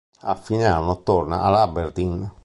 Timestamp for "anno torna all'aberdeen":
0.65-2.27